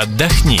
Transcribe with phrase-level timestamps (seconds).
[0.00, 0.60] Отдохни.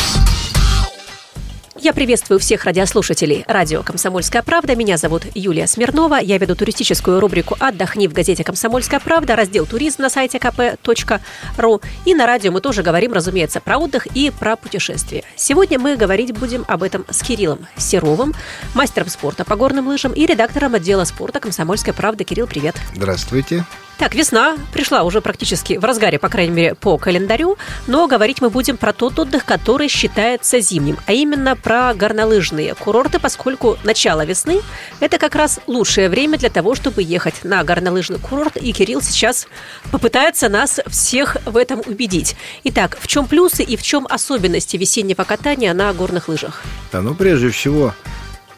[1.78, 4.74] Я приветствую всех радиослушателей радио «Комсомольская правда».
[4.74, 6.16] Меня зовут Юлия Смирнова.
[6.16, 11.82] Я веду туристическую рубрику «Отдохни» в газете «Комсомольская правда», раздел «Туризм» на сайте kp.ru.
[12.04, 15.22] И на радио мы тоже говорим, разумеется, про отдых и про путешествия.
[15.36, 18.34] Сегодня мы говорить будем об этом с Кириллом Серовым,
[18.74, 22.24] мастером спорта по горным лыжам и редактором отдела спорта «Комсомольская правда».
[22.24, 22.74] Кирилл, привет.
[22.92, 23.64] Здравствуйте.
[23.98, 27.58] Так, весна пришла уже практически в разгаре, по крайней мере, по календарю,
[27.88, 33.18] но говорить мы будем про тот отдых, который считается зимним, а именно про горнолыжные курорты,
[33.18, 34.60] поскольку начало весны–
[35.00, 39.48] это как раз лучшее время для того, чтобы ехать на горнолыжный курорт, и Кирилл сейчас
[39.90, 42.36] попытается нас всех в этом убедить.
[42.62, 46.62] Итак, в чем плюсы и в чем особенности весеннего катания на горных лыжах?
[46.92, 47.92] Да, ну, прежде всего,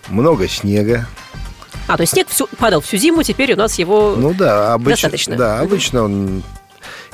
[0.08, 1.06] много снега,
[1.90, 4.92] а, то есть снег всю, падал всю зиму, теперь у нас его ну, да, обычно,
[4.92, 5.36] достаточно.
[5.36, 6.44] Да, обычно он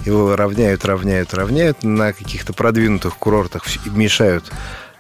[0.05, 1.83] его равняют, равняют, равняют.
[1.83, 4.52] На каких-то продвинутых курортах мешают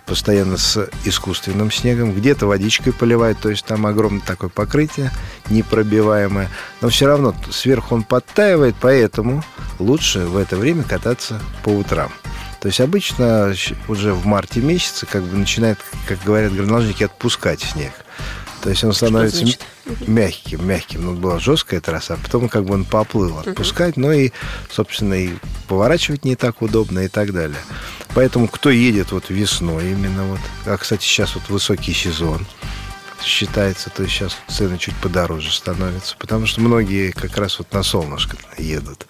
[0.06, 5.10] постоянно с искусственным снегом, где-то водичкой поливают, то есть там огромное такое покрытие
[5.50, 6.48] непробиваемое,
[6.80, 9.42] но все равно сверху он подтаивает, поэтому
[9.78, 12.10] лучше в это время кататься по утрам.
[12.60, 13.52] То есть обычно
[13.88, 17.92] уже в марте месяце как бы начинает, как говорят горнолыжники, отпускать снег.
[18.66, 19.44] То есть он становится
[20.08, 21.04] мягким, мягким.
[21.04, 24.32] Ну, была жесткая трасса, а потом как бы он поплыл отпускать, но и,
[24.68, 25.34] собственно, и
[25.68, 27.60] поворачивать не так удобно и так далее.
[28.12, 32.44] Поэтому кто едет вот весной именно вот, а, кстати, сейчас вот высокий сезон,
[33.22, 37.84] считается, то есть сейчас цены чуть подороже становятся, потому что многие как раз вот на
[37.84, 39.06] солнышко едут.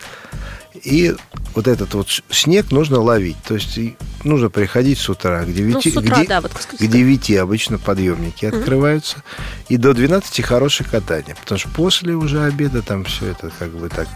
[0.75, 1.17] И
[1.55, 3.43] вот этот вот снег нужно ловить.
[3.49, 3.79] То есть
[4.27, 8.47] нужно приходить с утра к 9, ну, утра, где, да, вот, к 9 обычно подъемники
[8.47, 8.57] угу.
[8.57, 9.23] открываются.
[9.69, 11.37] И до 12 хорошее катание.
[11.41, 14.09] Потому что после уже обеда там все это как бы так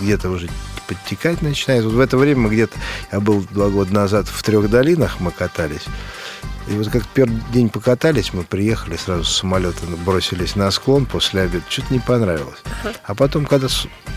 [0.00, 0.48] где-то уже
[0.86, 1.84] подтекать начинает.
[1.84, 2.76] Вот в это время мы где-то,
[3.10, 5.84] я был два года назад в трех долинах, мы катались.
[6.68, 11.42] И вот как первый день покатались, мы приехали сразу с самолета, бросились на склон после
[11.42, 11.64] обеда.
[11.68, 12.62] Что-то не понравилось.
[13.04, 13.66] А потом, когда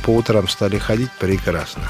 [0.03, 1.83] по утрам стали ходить, прекрасно.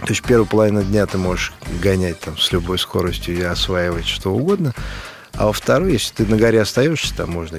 [0.00, 4.32] То есть первую половину дня ты можешь гонять там с любой скоростью и осваивать что
[4.32, 4.72] угодно.
[5.34, 7.58] А во вторую, если ты на горе остаешься, там можно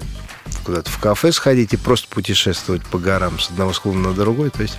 [0.63, 4.49] куда-то в кафе сходить и просто путешествовать по горам с одного склона на другой.
[4.49, 4.77] То есть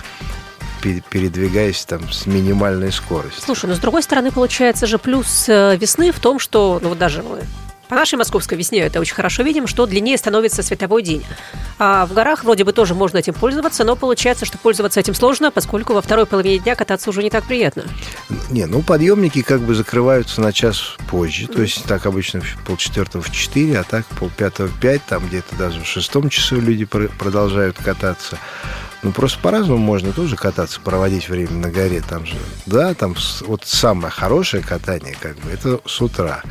[0.81, 3.43] передвигаясь там с минимальной скоростью.
[3.43, 6.97] Слушай, но с другой стороны, получается же плюс э, весны в том, что, ну вот
[6.97, 7.43] даже мы
[7.91, 11.25] по нашей московской весне это очень хорошо видим, что длиннее становится световой день.
[11.77, 15.51] А в горах вроде бы тоже можно этим пользоваться, но получается, что пользоваться этим сложно,
[15.51, 17.83] поскольку во второй половине дня кататься уже не так приятно.
[18.49, 21.47] Не, ну подъемники как бы закрываются на час позже.
[21.47, 25.53] То есть так обычно в полчетвертого в четыре, а так полпятого в пять, там где-то
[25.57, 28.37] даже в шестом часу люди продолжают кататься.
[29.03, 32.01] Ну, просто по-разному можно тоже кататься, проводить время на горе.
[32.07, 32.35] Там же,
[32.65, 36.43] да, там вот самое хорошее катание, как бы, это с утра.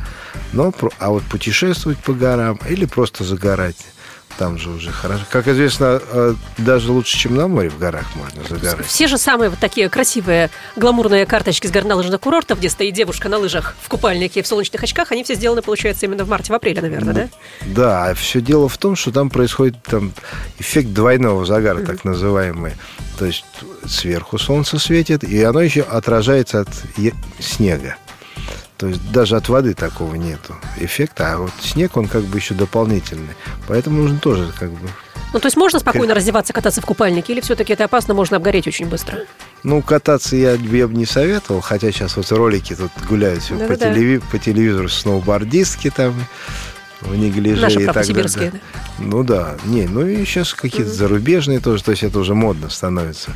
[0.51, 3.77] Но, а вот путешествовать по горам или просто загорать
[4.37, 5.23] там же уже хорошо.
[5.29, 8.85] Как известно, э, даже лучше, чем на море в горах можно загорать.
[8.85, 13.37] Все же самые вот такие красивые гламурные карточки с горнолыжных курортов, где стоит девушка на
[13.37, 16.55] лыжах в купальнике и в солнечных очках, они все сделаны, получается, именно в марте, в
[16.55, 17.29] апреле, наверное, ну,
[17.73, 17.81] да?
[17.81, 20.13] Да, а все дело в том, что там происходит там
[20.59, 21.85] эффект двойного загара, mm-hmm.
[21.85, 22.73] так называемый.
[23.17, 23.45] То есть
[23.85, 26.69] сверху солнце светит, и оно еще отражается от
[27.39, 27.97] снега.
[28.81, 32.55] То есть даже от воды такого нету эффекта, а вот снег, он как бы еще
[32.55, 33.35] дополнительный.
[33.67, 34.89] Поэтому нужно тоже как бы...
[35.33, 38.65] Ну, то есть можно спокойно раздеваться, кататься в купальнике, или все-таки это опасно, можно обгореть
[38.65, 39.19] очень быстро?
[39.61, 43.77] Ну, кататься я, я бы не советовал, хотя сейчас вот ролики тут гуляют да, по,
[43.77, 43.93] да.
[43.93, 46.15] Телеви- по телевизору сноубордистки там,
[47.01, 48.51] в неглиже Наши и так далее.
[48.51, 48.59] Да.
[48.97, 50.95] Ну да, не, ну и сейчас какие-то mm-hmm.
[50.95, 53.29] зарубежные тоже, то есть это уже модно становится.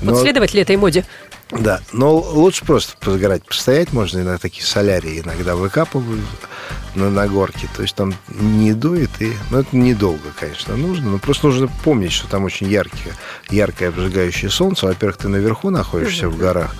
[0.00, 0.12] Но...
[0.12, 1.04] Вот следовать ли этой моде?
[1.50, 6.20] Да, но лучше просто позагорать, постоять можно, иногда такие солярии иногда выкапывают
[6.94, 11.18] на, на горке, то есть там не дует, и, ну, это недолго, конечно, нужно, но
[11.18, 13.14] просто нужно помнить, что там очень яркое,
[13.48, 16.74] яркое обжигающее солнце, во-первых, ты наверху находишься в горах,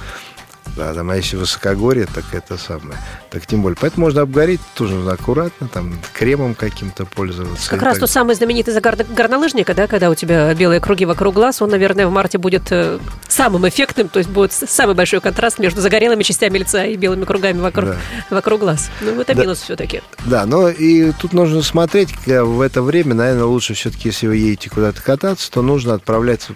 [0.78, 2.96] да, там, а если высокогорье, так это самое.
[3.30, 3.76] Так тем более.
[3.80, 7.68] Поэтому можно обгореть тоже нужно аккуратно, там, кремом каким-то пользоваться.
[7.68, 8.02] Как раз так.
[8.02, 12.06] тот самый знаменитый загар горнолыжника, да, когда у тебя белые круги вокруг глаз, он, наверное,
[12.06, 16.58] в марте будет э, самым эффектным, то есть будет самый большой контраст между загорелыми частями
[16.58, 17.96] лица и белыми кругами вокруг, да.
[18.30, 18.90] вокруг глаз.
[19.00, 19.42] Ну, это да.
[19.42, 20.00] минус все-таки.
[20.26, 24.70] Да, но и тут нужно смотреть, в это время, наверное, лучше все-таки, если вы едете
[24.70, 26.52] куда-то кататься, то нужно отправляться,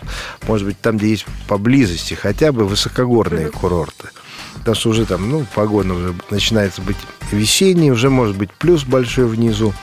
[0.46, 3.58] может быть, там, где есть поблизости хотя бы высокогорные mm-hmm.
[3.58, 4.11] курорты
[4.54, 6.96] потому что уже там, ну, погода уже начинается быть
[7.30, 9.74] весенней, уже может быть плюс большой внизу.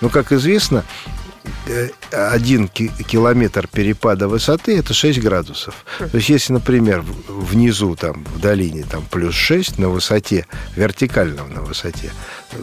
[0.00, 0.84] Но, как известно,
[2.10, 5.84] один километр перепада высоты это 6 градусов.
[5.98, 10.46] То есть, если, например, внизу, там, в долине, там, плюс 6 на высоте,
[10.76, 12.10] вертикально на высоте,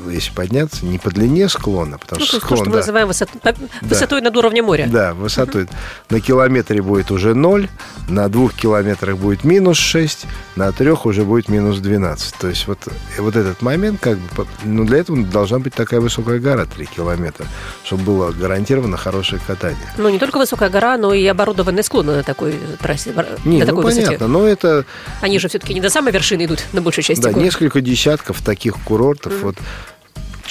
[0.09, 3.39] если подняться, не по длине склона, потому ну, что склон, что мы да, называем высоту,
[3.81, 4.88] высотой над уровнем моря.
[4.88, 5.68] Да, высотой.
[6.09, 7.69] На километре будет уже 0,
[8.07, 10.25] на двух километрах будет минус 6,
[10.56, 12.36] на трех уже будет минус 12.
[12.36, 12.80] То есть вот,
[13.18, 17.45] вот этот момент, как бы, ну, для этого должна быть такая высокая гора 3 километра,
[17.83, 19.92] чтобы было гарантированно хорошее катание.
[19.98, 23.14] Ну, не только высокая гора, но и оборудованные склоны на такой трассе,
[23.46, 24.28] не, на ну, такой понятно, высоте.
[24.28, 24.86] но это...
[25.22, 27.44] Они же все-таки не до самой вершины идут, на большей части Да, гор.
[27.44, 29.34] несколько десятков таких курортов.
[29.34, 29.42] Мгм.
[29.44, 29.56] Вот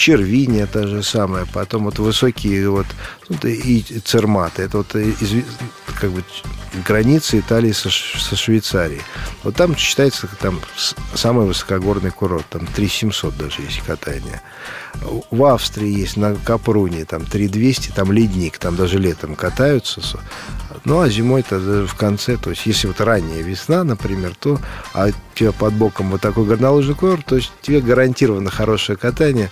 [0.00, 2.86] Червиния та же самая, потом вот высокие вот
[3.28, 5.44] ну, и Церматы, это вот из,
[6.00, 6.24] как бы
[6.86, 9.02] границы Италии со, со Швейцарией.
[9.42, 10.58] Вот там считается там
[11.14, 14.40] самый высокогорный курорт, там 3700 даже есть катание.
[15.30, 20.00] В Австрии есть на Капруне там 3200, там ледник, там даже летом катаются.
[20.84, 24.58] Ну, а зимой-то даже в конце, то есть если вот ранняя весна, например, то
[24.94, 29.50] а у тебя под боком вот такой горнолыжный курорт, то есть тебе гарантированно хорошее катание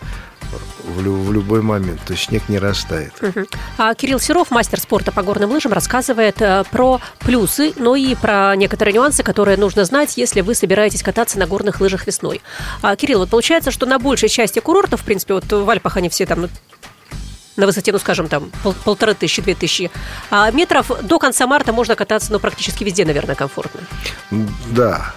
[0.85, 3.13] в, лю- в любой момент, то есть снег не растает.
[3.21, 3.47] Мгм.
[3.77, 8.55] А Кирилл Серов, мастер спорта по горным лыжам, рассказывает э, про плюсы, но и про
[8.57, 12.41] некоторые нюансы, которые нужно знать, если вы собираетесь кататься на горных лыжах весной.
[12.83, 16.09] А, Кирилл, вот получается, что на большей части курортов, в принципе, вот в Альпах они
[16.09, 16.49] все там ну,
[17.59, 19.91] на высоте, ну, скажем, там пол- полторы тысячи, две тысячи
[20.31, 23.81] а метров, до конца марта можно кататься, ну, практически везде, наверное, комфортно.
[24.71, 25.13] Да.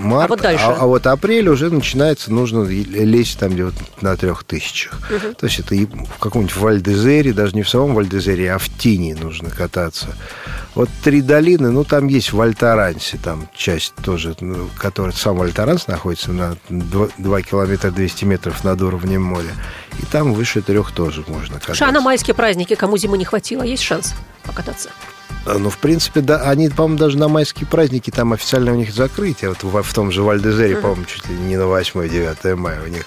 [0.00, 0.64] Март, А вот дальше?
[0.64, 4.98] а вот апрель уже начинается, нужно лезть там где вот на трех тысячах.
[5.38, 9.14] То есть это и в каком-нибудь Вальдезере, даже не в самом Вальдезере, а в Тине
[9.14, 10.08] нужно кататься.
[10.74, 15.86] Вот три долины, ну там есть в Альтарансе, там часть тоже, ну, который сам Альтаранс
[15.88, 19.50] находится на 2, километра 200 метров над уровнем моря.
[19.98, 21.84] И там выше трех тоже можно кататься.
[21.84, 24.14] Ша, на майские праздники, кому зимы не хватило, есть шанс
[24.44, 24.90] покататься?
[25.46, 28.92] А, Ну, в принципе, да, они, по-моему, даже на майские праздники, там официально у них
[28.92, 29.50] закрытие.
[29.50, 33.06] Вот в, в том же Вальдезере, по-моему, чуть ли не на 8-9 мая у них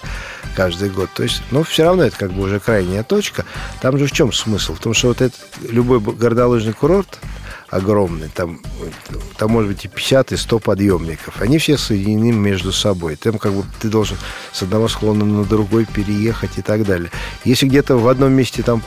[0.56, 1.10] каждый год.
[1.14, 3.46] То есть, но все равно это как бы уже крайняя точка.
[3.82, 4.76] Там же в чем смысл?
[4.76, 5.40] В том, что вот этот
[5.70, 7.20] любой горнолыжный курорт
[7.74, 8.60] огромный, там,
[9.38, 11.42] там может быть и 50, и 100 подъемников.
[11.42, 13.16] Они все соединены между собой.
[13.16, 14.18] Там как бы ты должен
[14.52, 17.10] с одного склона на другой переехать и так далее.
[17.46, 18.84] Если где-то в одном месте там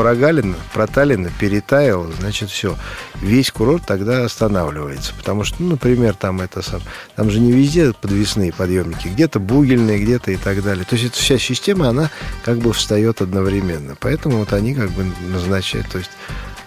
[0.00, 2.74] прогалина, проталина, перетаял, значит, все.
[3.20, 5.12] Весь курорт тогда останавливается.
[5.14, 6.80] Потому что, ну, например, там это сам,
[7.16, 10.86] там же не везде подвесные подъемники, где-то бугельные, где-то и так далее.
[10.86, 12.10] То есть эта вся система, она
[12.46, 13.94] как бы встает одновременно.
[14.00, 16.10] Поэтому вот они как бы назначают, то есть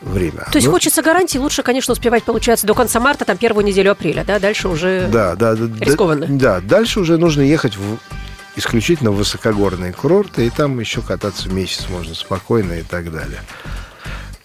[0.04, 0.46] время.
[0.52, 3.94] То есть Ну, хочется гарантии, лучше, конечно, успевать, получается, до конца марта, там, первую неделю
[3.94, 5.10] апреля, да, дальше уже...
[5.12, 5.66] Да, да, да.
[5.66, 6.28] да, Рискованно.
[6.30, 7.98] Да, дальше уже нужно ехать в
[8.56, 13.42] исключительно высокогорные курорты, и там еще кататься месяц можно спокойно и так далее.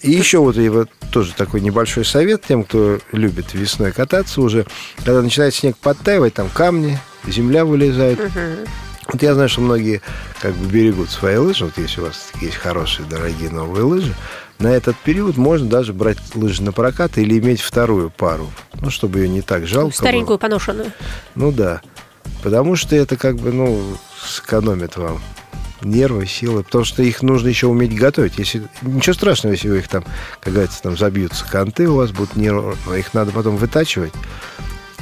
[0.00, 4.66] И еще вот, и вот тоже такой небольшой совет тем, кто любит весной кататься уже,
[4.99, 8.20] когда начинает снег подтаивать, там камни, земля вылезает.
[9.10, 10.02] Вот я знаю, что многие
[10.40, 14.14] как бы берегут свои лыжи, вот если у вас есть хорошие, дорогие новые лыжи,
[14.58, 18.50] на этот период можно даже брать лыжи на прокат или иметь вторую пару,
[18.81, 19.96] ну, чтобы ее не так жалко было.
[19.96, 20.93] Старенькую поношенную.
[21.34, 21.81] Ну да.
[22.42, 25.20] Потому что это как бы, ну, сэкономит вам
[25.82, 28.38] нервы, силы, потому что их нужно еще уметь готовить.
[28.38, 30.04] Если ничего страшного, если вы их там,
[30.40, 34.12] как говорится, там забьются канты, у вас будут нервы, их надо потом вытачивать.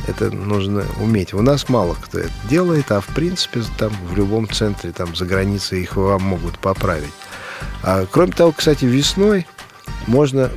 [0.06, 1.34] Это нужно уметь.
[1.34, 5.24] У нас мало кто это делает, а в принципе там в любом центре, там за
[5.24, 7.12] границей их вам могут поправить.
[7.82, 9.46] А кроме того, кстати, весной
[10.06, 10.50] можно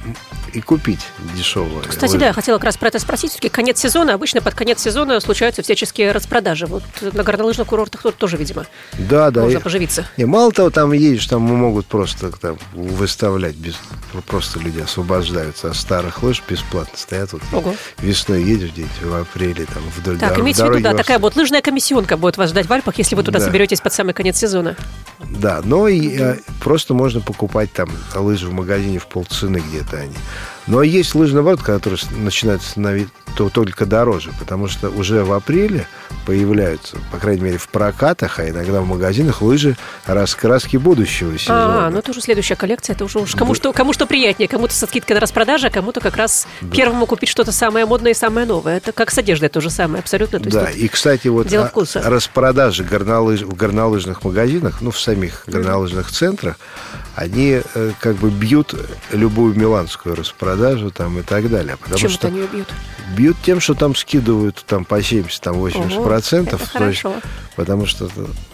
[0.53, 1.00] и купить
[1.36, 1.84] дешевое.
[1.88, 3.32] Кстати, да, я хотела как раз про это спросить.
[3.32, 6.65] Все-таки конец сезона, обычно под конец сезона случаются всяческие распродажи.
[6.65, 8.65] Вот на горнолыжных курортах тут тоже, видимо,
[8.98, 9.41] Да, да.
[9.41, 10.06] можно и- поживиться.
[10.18, 13.75] Не, мало того, там едешь, там могут просто там выставлять, без,
[14.27, 16.98] просто люди освобождаются от старых лыж бесплатно.
[16.98, 17.75] Стоят вот Ого.
[18.00, 21.36] весной едешь где-нибудь в апреле там вдоль Так, дор- имейте в виду, да, такая вот
[21.36, 23.46] лыжная комиссионка будет вас ждать в Альпах, если вы туда Да.
[23.46, 24.75] соберетесь под самый конец сезона.
[25.29, 30.15] Да, но и э, просто можно покупать там лыжи в магазине в полцены где-то они.
[30.67, 35.88] Но есть лыжный ворот, который начинает становиться то только дороже, потому что уже в апреле
[36.29, 41.88] появляются, по крайней мере, в прокатах, а иногда в магазинах лыжи раскраски будущего сезона.
[41.88, 42.95] А, ну это уже следующая коллекция.
[42.95, 44.48] Это уже уж кому, что, кому что приятнее.
[44.48, 48.13] Кому-то со скидкой на распродаже, а кому-то как раз первому купить что-то самое модное и
[48.13, 48.77] самое новое.
[48.77, 50.39] Это как с одеждой то же самое, абсолютно.
[50.39, 52.03] То Да, и, кстати, вот дело а- вкуса.
[52.05, 56.57] распродажи горнолыж, в горнолыжных магазинах, ну, в самих горнолыжных центрах,
[57.15, 58.75] они э, как бы бьют
[59.12, 61.75] любую миланскую распродажу там и так далее.
[61.77, 62.67] Потому Чем что они убьют?
[63.15, 66.19] бьют тем, что там скидывают там по 70, там 80 Ого, процентов.
[66.20, 67.16] Это хорошо.
[67.56, 68.10] потому что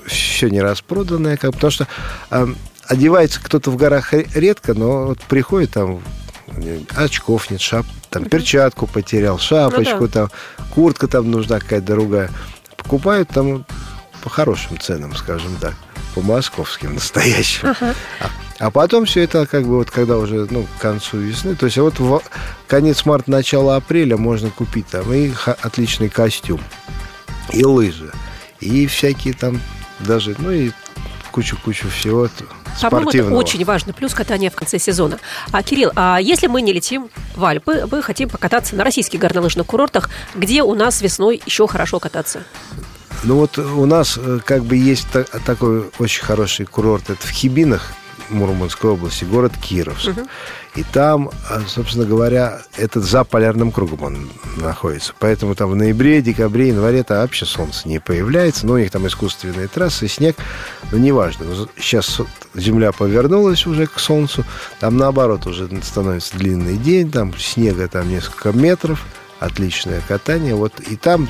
[0.06, 1.38] все не распроданное.
[1.38, 1.88] Как, потому что
[2.30, 2.48] а,
[2.88, 6.02] одевается кто-то в горах редко, но вот приходит там
[6.96, 10.14] очков нет, шап, там перчатку потерял, шапочку ну, да.
[10.14, 10.32] там,
[10.74, 12.30] куртка там нужна какая-то другая.
[12.78, 13.66] Покупают там
[14.24, 15.74] по хорошим ценам, скажем так,
[16.14, 17.70] по московским настоящим.
[17.70, 17.96] Uh-huh.
[18.20, 18.30] А,
[18.60, 21.78] а потом все это как бы вот когда уже ну, к концу весны, то есть
[21.78, 22.22] вот в
[22.68, 25.32] конец марта, начало апреля можно купить там и
[25.62, 26.62] отличный костюм,
[27.52, 28.12] и лыжи,
[28.60, 29.62] и всякие там
[30.00, 30.72] даже, ну и
[31.32, 32.30] кучу-кучу всего
[32.82, 35.20] По-моему, это очень важный плюс катания в конце сезона.
[35.52, 39.68] А, Кирилл, а если мы не летим в Альпы, мы хотим покататься на российских горнолыжных
[39.68, 42.44] курортах, где у нас весной еще хорошо кататься?
[43.24, 45.08] Ну вот у нас э, как бы есть
[45.46, 47.92] такой очень хороший курорт, это в Хибинах,
[48.30, 50.10] Мурманской области, город Кировск.
[50.10, 50.28] Угу.
[50.76, 55.14] И там, а, собственно говоря, это за полярным кругом он находится.
[55.20, 58.68] Поэтому там в ноябре, декабре, январе это вообще солнце не появляется.
[58.68, 60.36] Но у них там искусственные трассы, снег.
[60.92, 61.46] Но неважно.
[61.78, 62.20] Сейчас
[62.54, 64.44] земля повернулась уже к солнцу.
[64.80, 67.10] Там наоборот уже становится длинный день.
[67.10, 69.06] Там снега там несколько метров.
[69.40, 70.56] Отличное катание.
[70.56, 71.30] Вот и там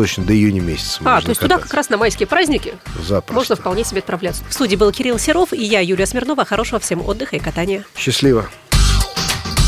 [0.00, 0.98] точно до июня месяца.
[1.04, 1.42] А, то есть кататься.
[1.42, 2.72] туда как раз на майские праздники
[3.06, 3.34] Запросто.
[3.34, 4.42] можно вполне себе отправляться.
[4.48, 6.46] В студии был Кирилл Серов и я, Юлия Смирнова.
[6.46, 7.84] Хорошего всем отдыха и катания.
[7.94, 8.48] Счастливо.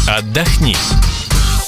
[0.08, 0.74] Отдохни.